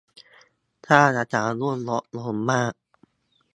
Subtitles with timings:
[0.85, 2.73] ถ้าราคาหุ้นลดลงมาก